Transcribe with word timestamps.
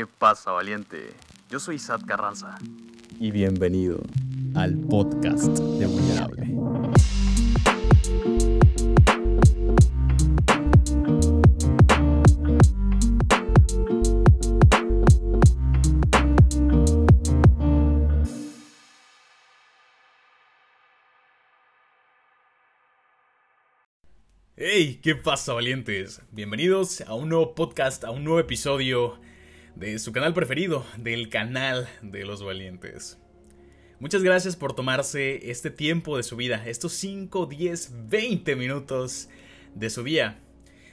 ¿Qué 0.00 0.06
pasa, 0.06 0.50
valiente? 0.52 1.12
Yo 1.50 1.60
soy 1.60 1.78
Sad 1.78 2.06
Carranza. 2.06 2.56
Y 3.18 3.30
bienvenido 3.32 4.00
al 4.54 4.78
podcast 4.78 5.58
de 5.58 5.84
Vulnerable. 5.84 6.46
Hey, 24.56 24.98
¿qué 25.02 25.14
pasa 25.14 25.52
valientes? 25.52 26.22
Bienvenidos 26.30 27.02
a 27.02 27.12
un 27.12 27.28
nuevo 27.28 27.54
podcast, 27.54 28.02
a 28.04 28.10
un 28.10 28.24
nuevo 28.24 28.40
episodio 28.40 29.20
de 29.80 29.98
su 29.98 30.12
canal 30.12 30.34
preferido, 30.34 30.84
del 30.98 31.30
canal 31.30 31.88
de 32.02 32.26
los 32.26 32.44
valientes. 32.44 33.18
Muchas 33.98 34.22
gracias 34.22 34.54
por 34.54 34.74
tomarse 34.74 35.50
este 35.50 35.70
tiempo 35.70 36.18
de 36.18 36.22
su 36.22 36.36
vida, 36.36 36.62
estos 36.66 36.92
5, 36.92 37.46
10, 37.46 38.08
20 38.10 38.56
minutos 38.56 39.30
de 39.74 39.88
su 39.88 40.04
día. 40.04 40.38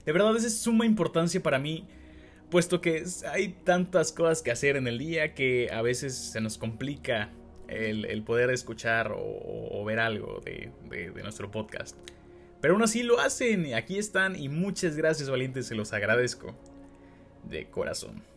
De 0.06 0.14
verdad 0.14 0.38
es 0.38 0.44
de 0.44 0.50
suma 0.50 0.86
importancia 0.86 1.44
para 1.44 1.60
mí, 1.60 1.86
puesto 2.50 2.80
que 2.80 3.04
hay 3.30 3.50
tantas 3.66 4.14
cosas 4.14 4.42
que 4.42 4.52
hacer 4.52 4.78
en 4.78 4.88
el 4.88 4.98
día 4.98 5.34
que 5.34 5.70
a 5.70 5.82
veces 5.82 6.16
se 6.16 6.40
nos 6.40 6.58
complica 6.58 7.34
el, 7.68 8.24
poder 8.24 8.52
escuchar 8.52 9.14
o, 9.14 9.84
ver 9.84 10.00
algo 10.00 10.42
de 10.46 11.12
nuestro 11.24 11.52
podcast. 11.52 11.98
Pero 12.62 12.76
aún 12.76 12.84
así 12.84 13.04
lo 13.04 13.20
hacen, 13.20 13.74
aquí 13.74 13.98
están 13.98 14.38
y 14.38 14.48
muchas 14.48 14.96
gracias 14.96 15.30
valientes, 15.30 15.68
se 15.68 15.76
los 15.76 15.92
agradezco 15.92 16.56
de 17.44 17.70
corazón. 17.70 18.37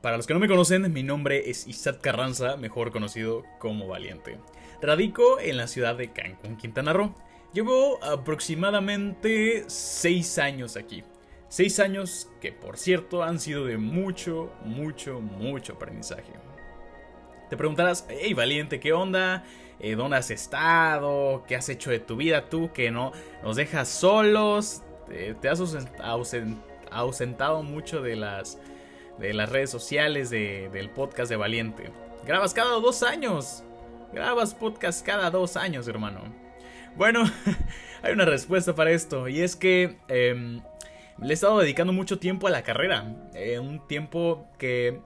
Para 0.00 0.16
los 0.16 0.26
que 0.26 0.34
no 0.34 0.40
me 0.40 0.48
conocen, 0.48 0.92
mi 0.92 1.02
nombre 1.02 1.50
es 1.50 1.66
Isat 1.66 2.00
Carranza, 2.00 2.56
mejor 2.56 2.92
conocido 2.92 3.44
como 3.58 3.86
Valiente. 3.86 4.38
Radico 4.80 5.40
en 5.40 5.56
la 5.56 5.66
ciudad 5.66 5.96
de 5.96 6.12
Cancún, 6.12 6.56
Quintana 6.56 6.92
Roo. 6.92 7.14
Llevo 7.52 8.02
aproximadamente 8.02 9.64
6 9.66 10.38
años 10.38 10.76
aquí. 10.76 11.04
6 11.48 11.80
años 11.80 12.30
que 12.40 12.52
por 12.52 12.76
cierto 12.76 13.22
han 13.22 13.38
sido 13.38 13.64
de 13.64 13.78
mucho, 13.78 14.52
mucho, 14.64 15.20
mucho 15.20 15.74
aprendizaje. 15.74 16.32
Te 17.48 17.56
preguntarás, 17.56 18.06
hey 18.08 18.34
Valiente, 18.34 18.80
¿qué 18.80 18.92
onda? 18.92 19.44
Eh, 19.78 19.94
dónde 19.94 20.16
has 20.16 20.30
estado, 20.30 21.44
qué 21.46 21.54
has 21.54 21.68
hecho 21.68 21.90
de 21.90 22.00
tu 22.00 22.16
vida 22.16 22.48
tú, 22.48 22.72
que 22.72 22.90
no 22.90 23.12
nos 23.42 23.56
dejas 23.56 23.88
solos, 23.88 24.82
te, 25.06 25.48
has 25.48 25.60
ausentado 26.90 27.62
mucho 27.62 28.02
de 28.02 28.16
las, 28.16 28.58
de 29.18 29.32
las 29.34 29.48
redes 29.50 29.70
sociales 29.70 30.30
del 30.30 30.90
podcast 30.90 31.30
de 31.30 31.36
Valiente. 31.36 31.90
Grabas 32.26 32.54
cada 32.54 32.72
dos 32.80 33.02
años, 33.02 33.62
grabas 34.12 34.54
podcast 34.54 35.04
cada 35.04 35.30
dos 35.30 35.56
años, 35.56 35.88
hermano. 35.88 36.20
Bueno, 36.96 37.24
hay 38.02 38.12
una 38.12 38.24
respuesta 38.24 38.74
para 38.74 38.90
esto 38.90 39.28
y 39.28 39.40
es 39.40 39.56
que 39.56 39.98
em, 40.08 40.60
le 41.20 41.28
he 41.28 41.32
estado 41.32 41.58
dedicando 41.58 41.92
mucho 41.92 42.18
tiempo 42.18 42.46
a 42.46 42.50
la 42.50 42.62
carrera, 42.62 43.14
eh, 43.34 43.58
un 43.58 43.86
tiempo 43.86 44.46
que 44.58 45.00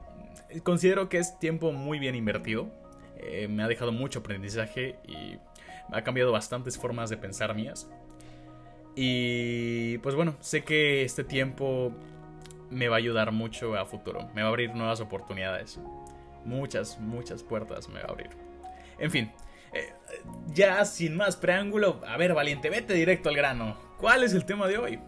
considero 0.63 1.09
que 1.09 1.19
es 1.19 1.39
tiempo 1.39 1.73
muy 1.73 1.99
bien 1.99 2.15
invertido. 2.15 2.69
Eh, 3.17 3.49
me 3.49 3.63
ha 3.63 3.69
dejado 3.69 3.93
mucho 3.93 4.21
aprendizaje 4.21 4.97
y 5.07 5.39
ha 5.93 6.03
cambiado 6.03 6.33
bastantes 6.33 6.79
formas 6.79 7.11
de 7.11 7.17
pensar 7.17 7.55
mías. 7.55 7.89
Y 8.97 9.99
pues 9.99 10.15
bueno, 10.15 10.37
sé 10.41 10.65
que 10.65 11.05
este 11.05 11.23
tiempo 11.23 11.93
me 12.71 12.89
va 12.89 12.97
a 12.97 12.99
ayudar 12.99 13.33
mucho 13.33 13.77
a 13.77 13.85
futuro. 13.85 14.29
Me 14.35 14.43
va 14.43 14.49
a 14.49 14.51
abrir 14.51 14.75
nuevas 14.75 15.01
oportunidades. 15.01 15.79
Muchas, 16.45 16.99
muchas 17.01 17.43
puertas 17.43 17.89
me 17.89 18.01
va 18.01 18.07
a 18.07 18.13
abrir. 18.13 18.31
En 18.99 19.11
fin, 19.11 19.33
eh, 19.73 19.93
ya 20.49 20.85
sin 20.85 21.17
más 21.17 21.37
preámbulo, 21.37 22.01
a 22.07 22.17
ver 22.17 22.35
valiente, 22.35 22.71
vete 22.71 22.95
directo 22.95 23.29
al 23.29 23.37
grano. 23.37 23.77
¿Cuál 23.99 24.23
es 24.23 24.33
el 24.33 24.45
tema 24.45 24.67
de 24.67 24.79
hoy? 24.79 24.99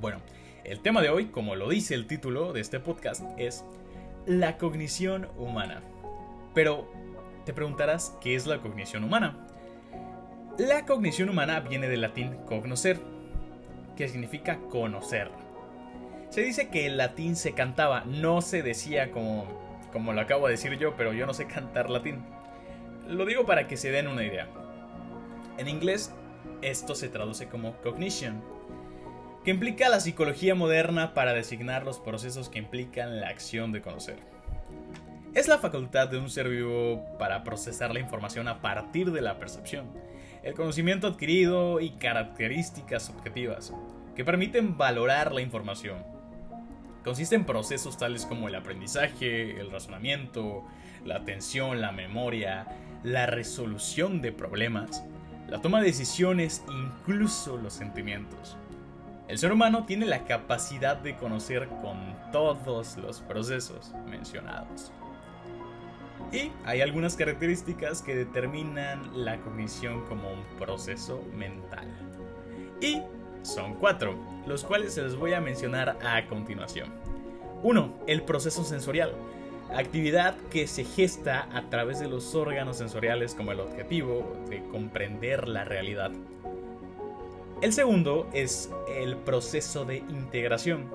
Bueno, 0.00 0.20
el 0.64 0.80
tema 0.80 1.02
de 1.02 1.10
hoy, 1.10 1.26
como 1.26 1.54
lo 1.54 1.68
dice 1.68 1.94
el 1.94 2.06
título 2.06 2.52
de 2.52 2.60
este 2.60 2.80
podcast, 2.80 3.22
es 3.38 3.64
la 4.26 4.58
cognición 4.58 5.28
humana. 5.36 5.82
Pero 6.54 6.90
te 7.44 7.52
preguntarás 7.52 8.16
qué 8.20 8.34
es 8.34 8.46
la 8.46 8.58
cognición 8.58 9.04
humana. 9.04 9.46
La 10.58 10.86
cognición 10.86 11.28
humana 11.28 11.60
viene 11.60 11.88
del 11.88 12.00
latín 12.00 12.36
cognocer, 12.46 13.00
que 13.96 14.08
significa 14.08 14.58
conocer. 14.70 15.30
Se 16.34 16.40
dice 16.40 16.68
que 16.68 16.84
el 16.86 16.96
latín 16.96 17.36
se 17.36 17.52
cantaba, 17.52 18.02
no 18.06 18.42
se 18.42 18.64
decía 18.64 19.12
como, 19.12 19.46
como 19.92 20.12
lo 20.12 20.20
acabo 20.20 20.48
de 20.48 20.54
decir 20.54 20.76
yo, 20.76 20.96
pero 20.96 21.12
yo 21.12 21.26
no 21.26 21.32
sé 21.32 21.46
cantar 21.46 21.90
latín. 21.90 22.24
Lo 23.06 23.24
digo 23.24 23.46
para 23.46 23.68
que 23.68 23.76
se 23.76 23.92
den 23.92 24.08
una 24.08 24.24
idea. 24.24 24.48
En 25.58 25.68
inglés, 25.68 26.12
esto 26.60 26.96
se 26.96 27.08
traduce 27.08 27.46
como 27.46 27.76
cognition, 27.82 28.42
que 29.44 29.52
implica 29.52 29.88
la 29.88 30.00
psicología 30.00 30.56
moderna 30.56 31.14
para 31.14 31.34
designar 31.34 31.84
los 31.84 32.00
procesos 32.00 32.48
que 32.48 32.58
implican 32.58 33.20
la 33.20 33.28
acción 33.28 33.70
de 33.70 33.80
conocer. 33.80 34.16
Es 35.34 35.46
la 35.46 35.58
facultad 35.58 36.08
de 36.08 36.18
un 36.18 36.30
ser 36.30 36.48
vivo 36.48 37.00
para 37.16 37.44
procesar 37.44 37.94
la 37.94 38.00
información 38.00 38.48
a 38.48 38.60
partir 38.60 39.12
de 39.12 39.20
la 39.20 39.38
percepción, 39.38 39.86
el 40.42 40.54
conocimiento 40.54 41.06
adquirido 41.06 41.78
y 41.78 41.90
características 41.90 43.08
objetivas 43.08 43.72
que 44.16 44.24
permiten 44.24 44.76
valorar 44.76 45.32
la 45.32 45.40
información. 45.40 46.13
Consiste 47.04 47.34
en 47.34 47.44
procesos 47.44 47.98
tales 47.98 48.24
como 48.24 48.48
el 48.48 48.54
aprendizaje, 48.54 49.60
el 49.60 49.70
razonamiento, 49.70 50.64
la 51.04 51.16
atención, 51.16 51.82
la 51.82 51.92
memoria, 51.92 52.66
la 53.02 53.26
resolución 53.26 54.22
de 54.22 54.32
problemas, 54.32 55.04
la 55.46 55.60
toma 55.60 55.80
de 55.80 55.88
decisiones, 55.88 56.64
incluso 56.72 57.58
los 57.58 57.74
sentimientos. 57.74 58.56
El 59.28 59.36
ser 59.38 59.52
humano 59.52 59.84
tiene 59.84 60.06
la 60.06 60.24
capacidad 60.24 60.96
de 60.96 61.16
conocer 61.16 61.68
con 61.82 61.98
todos 62.32 62.96
los 62.96 63.20
procesos 63.20 63.92
mencionados. 64.08 64.90
Y 66.32 66.52
hay 66.64 66.80
algunas 66.80 67.16
características 67.16 68.00
que 68.00 68.14
determinan 68.14 69.24
la 69.24 69.36
cognición 69.42 70.06
como 70.06 70.32
un 70.32 70.42
proceso 70.58 71.22
mental. 71.34 71.86
Y 72.80 73.02
son 73.44 73.74
cuatro, 73.74 74.16
los 74.46 74.64
cuales 74.64 74.94
se 74.94 75.02
los 75.02 75.16
voy 75.16 75.34
a 75.34 75.40
mencionar 75.40 75.98
a 76.02 76.26
continuación. 76.26 76.88
1. 77.62 77.92
El 78.06 78.22
proceso 78.22 78.64
sensorial. 78.64 79.12
Actividad 79.74 80.36
que 80.50 80.66
se 80.66 80.84
gesta 80.84 81.48
a 81.52 81.68
través 81.70 81.98
de 81.98 82.08
los 82.08 82.34
órganos 82.34 82.76
sensoriales 82.76 83.34
como 83.34 83.52
el 83.52 83.60
objetivo 83.60 84.36
de 84.48 84.62
comprender 84.64 85.48
la 85.48 85.64
realidad. 85.64 86.10
El 87.60 87.72
segundo 87.72 88.28
es 88.32 88.70
el 88.88 89.16
proceso 89.16 89.84
de 89.84 89.98
integración. 89.98 90.90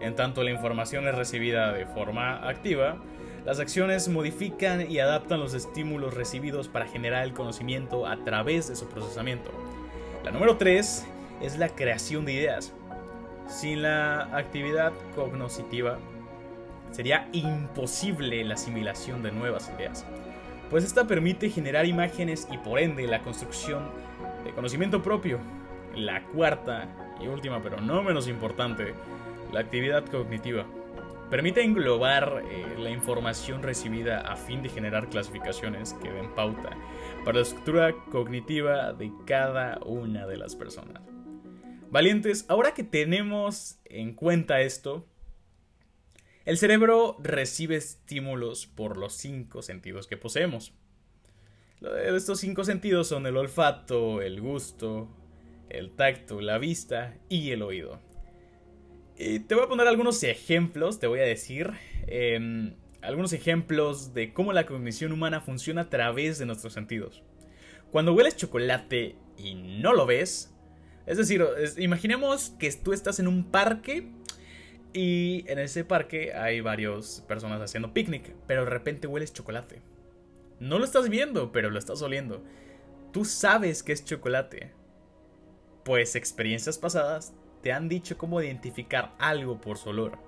En 0.00 0.14
tanto 0.14 0.42
la 0.42 0.50
información 0.50 1.08
es 1.08 1.14
recibida 1.14 1.72
de 1.72 1.86
forma 1.86 2.48
activa, 2.48 2.98
las 3.44 3.60
acciones 3.60 4.08
modifican 4.08 4.90
y 4.90 5.00
adaptan 5.00 5.40
los 5.40 5.52
estímulos 5.52 6.14
recibidos 6.14 6.68
para 6.68 6.86
generar 6.86 7.24
el 7.24 7.34
conocimiento 7.34 8.06
a 8.06 8.16
través 8.24 8.68
de 8.68 8.76
su 8.76 8.86
procesamiento. 8.86 9.50
La 10.24 10.30
número 10.30 10.56
3 10.56 11.06
es 11.40 11.58
la 11.58 11.68
creación 11.68 12.24
de 12.24 12.32
ideas. 12.32 12.72
Sin 13.46 13.82
la 13.82 14.36
actividad 14.36 14.92
cognoscitiva 15.14 15.98
sería 16.90 17.28
imposible 17.32 18.42
la 18.44 18.54
asimilación 18.54 19.22
de 19.22 19.32
nuevas 19.32 19.70
ideas, 19.76 20.06
pues 20.70 20.84
esta 20.84 21.06
permite 21.06 21.50
generar 21.50 21.86
imágenes 21.86 22.48
y 22.50 22.58
por 22.58 22.78
ende 22.78 23.06
la 23.06 23.22
construcción 23.22 23.90
de 24.44 24.52
conocimiento 24.52 25.02
propio 25.02 25.40
la 25.96 26.22
cuarta 26.24 26.88
y 27.20 27.26
última, 27.26 27.62
pero 27.62 27.80
no 27.80 28.02
menos 28.02 28.28
importante, 28.28 28.94
la 29.52 29.60
actividad 29.60 30.04
cognitiva. 30.06 30.66
Permite 31.30 31.62
englobar 31.62 32.42
eh, 32.50 32.76
la 32.78 32.90
información 32.90 33.62
recibida 33.62 34.20
a 34.20 34.36
fin 34.36 34.62
de 34.62 34.68
generar 34.68 35.08
clasificaciones 35.08 35.94
que 35.94 36.10
den 36.10 36.30
pauta 36.34 36.70
para 37.24 37.36
la 37.38 37.42
estructura 37.42 37.94
cognitiva 38.10 38.92
de 38.92 39.10
cada 39.24 39.78
una 39.84 40.26
de 40.26 40.36
las 40.36 40.54
personas. 40.54 41.13
Valientes, 41.94 42.44
ahora 42.48 42.74
que 42.74 42.82
tenemos 42.82 43.78
en 43.84 44.14
cuenta 44.14 44.62
esto, 44.62 45.06
el 46.44 46.58
cerebro 46.58 47.16
recibe 47.22 47.76
estímulos 47.76 48.66
por 48.66 48.96
los 48.96 49.12
cinco 49.12 49.62
sentidos 49.62 50.08
que 50.08 50.16
poseemos. 50.16 50.72
Estos 52.04 52.40
cinco 52.40 52.64
sentidos 52.64 53.06
son 53.06 53.26
el 53.26 53.36
olfato, 53.36 54.22
el 54.22 54.40
gusto, 54.40 55.08
el 55.70 55.92
tacto, 55.92 56.40
la 56.40 56.58
vista 56.58 57.16
y 57.28 57.52
el 57.52 57.62
oído. 57.62 58.00
Y 59.16 59.38
te 59.38 59.54
voy 59.54 59.62
a 59.62 59.68
poner 59.68 59.86
algunos 59.86 60.20
ejemplos, 60.24 60.98
te 60.98 61.06
voy 61.06 61.20
a 61.20 61.22
decir, 61.22 61.70
em, 62.08 62.74
algunos 63.02 63.32
ejemplos 63.32 64.14
de 64.14 64.32
cómo 64.32 64.52
la 64.52 64.66
cognición 64.66 65.12
humana 65.12 65.40
funciona 65.40 65.82
a 65.82 65.90
través 65.90 66.40
de 66.40 66.46
nuestros 66.46 66.72
sentidos. 66.72 67.22
Cuando 67.92 68.14
hueles 68.14 68.36
chocolate 68.36 69.14
y 69.38 69.54
no 69.54 69.92
lo 69.92 70.06
ves, 70.06 70.53
es 71.06 71.18
decir, 71.18 71.44
imaginemos 71.78 72.50
que 72.58 72.70
tú 72.72 72.92
estás 72.92 73.18
en 73.18 73.28
un 73.28 73.44
parque 73.50 74.10
Y 74.94 75.44
en 75.48 75.58
ese 75.58 75.84
parque 75.84 76.34
hay 76.34 76.60
varias 76.60 77.24
personas 77.26 77.60
haciendo 77.60 77.92
picnic, 77.92 78.32
pero 78.46 78.64
de 78.64 78.70
repente 78.70 79.08
hueles 79.08 79.32
chocolate. 79.32 79.82
No 80.60 80.78
lo 80.78 80.84
estás 80.84 81.08
viendo, 81.08 81.50
pero 81.50 81.68
lo 81.70 81.80
estás 81.80 82.00
oliendo. 82.00 82.44
Tú 83.12 83.24
sabes 83.24 83.82
que 83.82 83.92
es 83.92 84.04
chocolate. 84.04 84.72
Pues 85.84 86.14
experiencias 86.14 86.78
pasadas 86.78 87.34
te 87.60 87.72
han 87.72 87.88
dicho 87.88 88.16
cómo 88.16 88.40
identificar 88.40 89.14
algo 89.18 89.60
por 89.60 89.78
su 89.78 89.90
olor. 89.90 90.18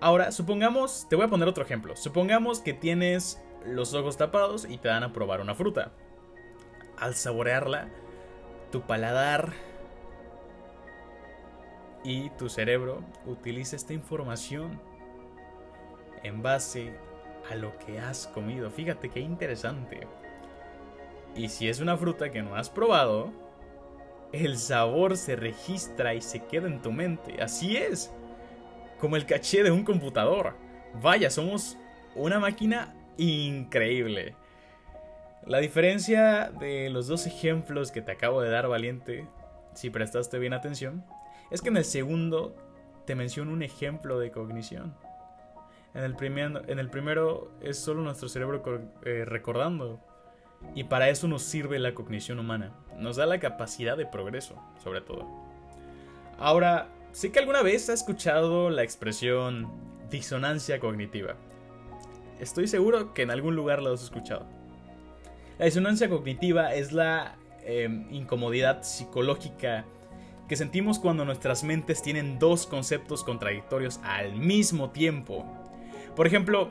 Ahora, 0.00 0.32
supongamos, 0.32 1.06
te 1.08 1.14
voy 1.14 1.26
a 1.26 1.28
poner 1.28 1.46
otro 1.46 1.64
ejemplo. 1.64 1.94
Supongamos 1.94 2.60
que 2.60 2.72
tienes 2.74 3.40
los 3.64 3.94
ojos 3.94 4.16
tapados 4.16 4.66
y 4.68 4.78
te 4.78 4.88
dan 4.88 5.04
a 5.04 5.12
probar 5.12 5.40
una 5.40 5.54
fruta. 5.54 5.92
Al 6.96 7.14
saborearla, 7.14 7.88
tu 8.70 8.82
paladar 8.82 9.52
y 12.04 12.30
tu 12.30 12.48
cerebro 12.48 13.02
utiliza 13.26 13.76
esta 13.76 13.92
información 13.92 14.80
en 16.22 16.42
base 16.42 16.92
a 17.50 17.54
lo 17.54 17.76
que 17.78 17.98
has 17.98 18.26
comido. 18.28 18.70
Fíjate 18.70 19.08
qué 19.08 19.20
interesante. 19.20 20.06
Y 21.34 21.48
si 21.48 21.68
es 21.68 21.80
una 21.80 21.96
fruta 21.96 22.30
que 22.30 22.42
no 22.42 22.56
has 22.56 22.70
probado, 22.70 23.30
el 24.32 24.58
sabor 24.58 25.16
se 25.16 25.36
registra 25.36 26.14
y 26.14 26.20
se 26.20 26.44
queda 26.44 26.66
en 26.66 26.82
tu 26.82 26.92
mente. 26.92 27.42
Así 27.42 27.76
es. 27.76 28.12
Como 29.00 29.16
el 29.16 29.26
caché 29.26 29.62
de 29.62 29.70
un 29.70 29.84
computador. 29.84 30.54
Vaya, 31.00 31.30
somos 31.30 31.76
una 32.14 32.38
máquina 32.38 32.94
increíble. 33.16 34.34
La 35.46 35.58
diferencia 35.58 36.50
de 36.58 36.90
los 36.90 37.06
dos 37.06 37.26
ejemplos 37.26 37.90
que 37.90 38.02
te 38.02 38.12
acabo 38.12 38.42
de 38.42 38.50
dar, 38.50 38.68
valiente, 38.68 39.26
si 39.74 39.90
prestaste 39.90 40.38
bien 40.38 40.52
atención, 40.52 41.04
es 41.50 41.62
que 41.62 41.68
en 41.68 41.76
el 41.76 41.84
segundo 41.84 42.54
te 43.06 43.14
menciono 43.14 43.52
un 43.52 43.62
ejemplo 43.62 44.18
de 44.18 44.30
cognición. 44.30 44.94
En 45.94 46.04
el, 46.04 46.14
en 46.68 46.78
el 46.78 46.90
primero 46.90 47.50
es 47.62 47.78
solo 47.78 48.02
nuestro 48.02 48.28
cerebro 48.28 48.62
eh, 49.04 49.24
recordando. 49.24 50.00
Y 50.74 50.84
para 50.84 51.08
eso 51.08 51.28
nos 51.28 51.42
sirve 51.42 51.78
la 51.78 51.94
cognición 51.94 52.38
humana. 52.38 52.72
Nos 52.98 53.16
da 53.16 53.26
la 53.26 53.38
capacidad 53.38 53.96
de 53.96 54.06
progreso, 54.06 54.60
sobre 54.82 55.00
todo. 55.00 55.26
Ahora, 56.38 56.88
sé 57.12 57.32
que 57.32 57.38
alguna 57.38 57.62
vez 57.62 57.88
has 57.88 58.00
escuchado 58.00 58.68
la 58.70 58.82
expresión 58.82 59.68
disonancia 60.10 60.80
cognitiva. 60.80 61.36
Estoy 62.40 62.68
seguro 62.68 63.14
que 63.14 63.22
en 63.22 63.30
algún 63.30 63.56
lugar 63.56 63.82
lo 63.82 63.92
has 63.92 64.02
escuchado. 64.02 64.57
La 65.58 65.64
disonancia 65.64 66.08
cognitiva 66.08 66.72
es 66.74 66.92
la 66.92 67.34
em, 67.64 68.06
incomodidad 68.12 68.82
psicológica 68.82 69.84
que 70.46 70.56
sentimos 70.56 70.98
cuando 70.98 71.24
nuestras 71.24 71.64
mentes 71.64 72.00
tienen 72.00 72.38
dos 72.38 72.66
conceptos 72.66 73.24
contradictorios 73.24 74.00
al 74.02 74.36
mismo 74.36 74.90
tiempo. 74.90 75.44
Por 76.14 76.26
ejemplo, 76.26 76.70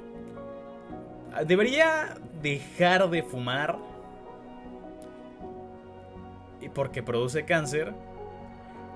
¿debería 1.45 2.17
dejar 2.41 3.09
de 3.09 3.23
fumar 3.23 3.77
porque 6.73 7.03
produce 7.03 7.45
cáncer? 7.45 7.93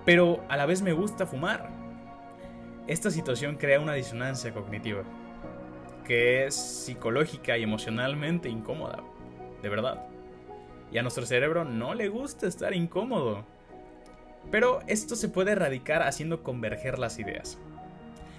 Pero 0.05 0.43
a 0.49 0.57
la 0.57 0.65
vez 0.65 0.81
me 0.81 0.93
gusta 0.93 1.27
fumar. 1.27 1.69
Esta 2.87 3.11
situación 3.11 3.57
crea 3.57 3.79
una 3.79 3.93
disonancia 3.93 4.53
cognitiva 4.53 5.03
que 6.05 6.45
es 6.45 6.55
psicológica 6.55 7.57
y 7.57 7.63
emocionalmente 7.63 8.49
incómoda, 8.49 9.03
de 9.61 9.69
verdad. 9.69 10.05
Y 10.91 10.97
a 10.97 11.01
nuestro 11.01 11.25
cerebro 11.25 11.63
no 11.63 11.93
le 11.93 12.09
gusta 12.09 12.47
estar 12.47 12.73
incómodo. 12.73 13.45
Pero 14.49 14.79
esto 14.87 15.15
se 15.15 15.29
puede 15.29 15.51
erradicar 15.51 16.01
haciendo 16.01 16.43
converger 16.43 16.99
las 16.99 17.19
ideas. 17.19 17.57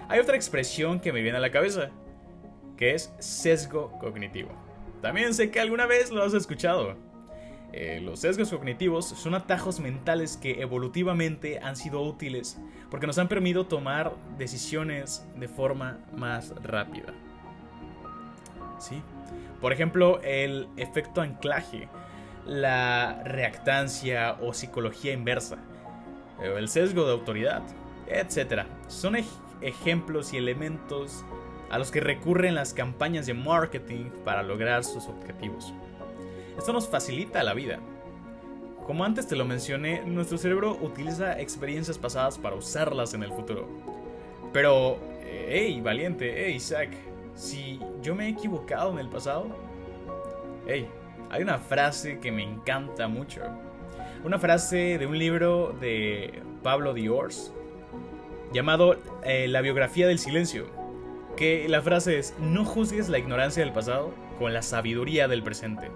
Hay 0.09 0.19
otra 0.19 0.35
expresión 0.35 0.99
que 0.99 1.13
me 1.13 1.21
viene 1.21 1.37
a 1.37 1.41
la 1.41 1.51
cabeza, 1.51 1.89
que 2.77 2.93
es 2.93 3.13
sesgo 3.19 3.97
cognitivo. 3.99 4.51
También 5.01 5.33
sé 5.33 5.49
que 5.49 5.59
alguna 5.59 5.85
vez 5.85 6.11
lo 6.11 6.23
has 6.23 6.33
escuchado. 6.33 6.95
Eh, 7.71 7.99
los 8.01 8.19
sesgos 8.19 8.51
cognitivos 8.51 9.07
son 9.07 9.33
atajos 9.33 9.79
mentales 9.79 10.37
que 10.37 10.61
evolutivamente 10.61 11.57
han 11.57 11.75
sido 11.75 12.01
útiles 12.01 12.59
porque 12.91 13.07
nos 13.07 13.17
han 13.17 13.27
permitido 13.27 13.65
tomar 13.65 14.13
decisiones 14.37 15.27
de 15.35 15.47
forma 15.47 15.97
más 16.15 16.53
rápida. 16.61 17.13
¿Sí? 18.83 19.01
Por 19.61 19.71
ejemplo, 19.71 20.19
el 20.23 20.67
efecto 20.77 21.21
anclaje, 21.21 21.87
la 22.45 23.23
reactancia 23.23 24.37
o 24.41 24.53
psicología 24.53 25.13
inversa 25.13 25.57
el 26.41 26.69
sesgo 26.69 27.05
de 27.05 27.11
autoridad, 27.11 27.61
etc. 28.07 28.63
Son 28.87 29.15
ejemplos 29.61 30.33
y 30.33 30.37
elementos 30.37 31.23
a 31.69 31.77
los 31.77 31.91
que 31.91 32.01
recurren 32.01 32.55
las 32.55 32.73
campañas 32.73 33.25
de 33.25 33.33
marketing 33.33 34.09
para 34.23 34.43
lograr 34.43 34.83
sus 34.83 35.07
objetivos. 35.07 35.73
Esto 36.57 36.73
nos 36.73 36.87
facilita 36.87 37.43
la 37.43 37.53
vida. 37.53 37.79
Como 38.85 39.05
antes 39.05 39.27
te 39.27 39.35
lo 39.35 39.45
mencioné, 39.45 40.03
nuestro 40.05 40.37
cerebro 40.37 40.77
utiliza 40.81 41.39
experiencias 41.39 41.97
pasadas 41.97 42.37
para 42.37 42.55
usarlas 42.55 43.13
en 43.13 43.23
el 43.23 43.31
futuro. 43.31 43.67
Pero, 44.51 44.99
hey, 45.23 45.79
valiente, 45.81 46.33
hey, 46.35 46.55
Isaac, 46.55 46.89
si 47.35 47.79
yo 48.01 48.15
me 48.15 48.25
he 48.25 48.29
equivocado 48.29 48.91
en 48.91 48.99
el 48.99 49.09
pasado, 49.09 49.47
hey, 50.67 50.87
hay 51.29 51.41
una 51.41 51.57
frase 51.57 52.19
que 52.19 52.31
me 52.31 52.43
encanta 52.43 53.07
mucho 53.07 53.41
una 54.23 54.39
frase 54.39 54.97
de 54.97 55.05
un 55.05 55.17
libro 55.17 55.75
de 55.81 56.41
Pablo 56.63 56.93
Diors 56.93 57.51
llamado 58.53 58.97
eh, 59.23 59.47
La 59.49 59.61
biografía 59.61 60.07
del 60.07 60.19
silencio, 60.19 60.67
que 61.35 61.67
la 61.67 61.81
frase 61.81 62.19
es, 62.19 62.33
no 62.39 62.63
juzgues 62.63 63.09
la 63.09 63.17
ignorancia 63.17 63.63
del 63.63 63.73
pasado 63.73 64.13
con 64.39 64.53
la 64.53 64.61
sabiduría 64.61 65.27
del 65.27 65.43
presente. 65.43 65.91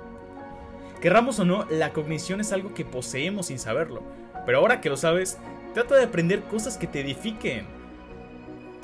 Querramos 1.01 1.39
o 1.39 1.45
no, 1.45 1.65
la 1.69 1.93
cognición 1.93 2.41
es 2.41 2.51
algo 2.51 2.73
que 2.73 2.83
poseemos 2.83 3.45
sin 3.47 3.59
saberlo, 3.59 4.03
pero 4.45 4.57
ahora 4.57 4.81
que 4.81 4.89
lo 4.89 4.97
sabes, 4.97 5.37
trata 5.73 5.95
de 5.95 6.03
aprender 6.03 6.41
cosas 6.43 6.77
que 6.77 6.87
te 6.87 7.01
edifiquen. 7.01 7.65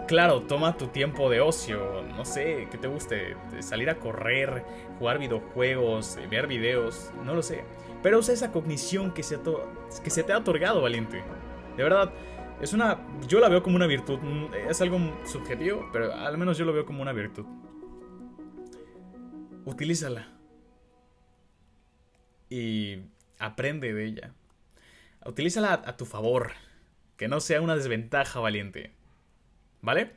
Claro, 0.08 0.42
toma 0.42 0.76
tu 0.76 0.88
tiempo 0.88 1.30
de 1.30 1.40
ocio, 1.40 2.04
no 2.16 2.26
sé, 2.26 2.68
que 2.70 2.78
te 2.78 2.88
guste, 2.88 3.38
salir 3.62 3.90
a 3.90 4.00
correr, 4.00 4.66
jugar 5.00 5.18
videojuegos, 5.18 6.20
ver 6.30 6.48
videos, 6.48 7.12
no 7.24 7.34
lo 7.34 7.42
sé. 7.42 7.64
Pero 8.02 8.20
usa 8.20 8.34
esa 8.34 8.52
cognición 8.52 9.14
que 9.14 9.24
se, 9.24 9.40
que 10.04 10.10
se 10.10 10.24
te 10.24 10.34
ha 10.34 10.40
otorgado, 10.40 10.82
valiente. 10.82 11.24
De 11.78 11.84
verdad, 11.84 12.12
es 12.62 12.74
una. 12.74 13.00
Yo 13.28 13.40
la 13.40 13.48
veo 13.48 13.64
como 13.64 13.78
una 13.78 13.88
virtud. 13.88 14.20
Mm, 14.20 14.54
es 14.70 14.82
algo 14.82 15.00
subjetivo, 15.26 15.90
pero 15.92 16.14
al 16.14 16.38
menos 16.38 16.58
yo 16.58 16.66
lo 16.66 16.74
veo 16.74 16.86
como 16.86 17.02
una 17.02 17.14
virtud. 17.14 17.46
Utilízala. 19.66 20.28
Y 22.50 23.00
aprende 23.40 23.94
de 23.94 24.06
ella. 24.06 24.34
Utilízala 25.26 25.74
a 25.74 25.98
tu 25.98 26.06
favor. 26.06 26.52
Que 27.16 27.28
no 27.30 27.40
sea 27.40 27.62
una 27.62 27.76
desventaja, 27.76 28.40
valiente. 28.42 28.92
¿Vale? 29.84 30.12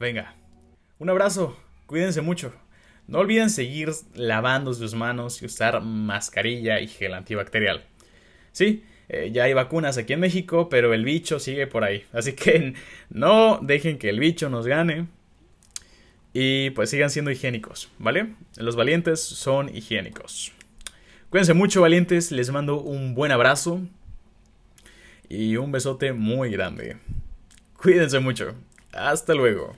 Venga. 0.00 0.34
Un 0.98 1.10
abrazo. 1.10 1.56
Cuídense 1.86 2.22
mucho. 2.22 2.54
No 3.06 3.18
olviden 3.18 3.50
seguir 3.50 3.92
lavando 4.14 4.72
sus 4.72 4.94
manos 4.94 5.42
y 5.42 5.46
usar 5.46 5.82
mascarilla 5.82 6.80
y 6.80 6.88
gel 6.88 7.12
antibacterial. 7.12 7.84
Sí, 8.52 8.82
eh, 9.10 9.30
ya 9.32 9.44
hay 9.44 9.52
vacunas 9.52 9.98
aquí 9.98 10.14
en 10.14 10.20
México, 10.20 10.70
pero 10.70 10.94
el 10.94 11.04
bicho 11.04 11.38
sigue 11.38 11.66
por 11.66 11.84
ahí. 11.84 12.04
Así 12.14 12.32
que 12.32 12.72
no 13.10 13.58
dejen 13.62 13.98
que 13.98 14.08
el 14.08 14.18
bicho 14.18 14.48
nos 14.48 14.66
gane. 14.66 15.08
Y 16.32 16.70
pues 16.70 16.88
sigan 16.88 17.10
siendo 17.10 17.30
higiénicos, 17.30 17.90
¿vale? 17.98 18.34
Los 18.56 18.76
valientes 18.76 19.20
son 19.20 19.68
higiénicos. 19.76 20.52
Cuídense 21.28 21.52
mucho, 21.52 21.82
valientes. 21.82 22.32
Les 22.32 22.50
mando 22.50 22.80
un 22.80 23.14
buen 23.14 23.30
abrazo. 23.30 23.82
Y 25.28 25.56
un 25.56 25.70
besote 25.70 26.14
muy 26.14 26.50
grande. 26.50 26.96
Cuídense 27.84 28.18
mucho. 28.18 28.54
Hasta 28.94 29.34
luego. 29.34 29.76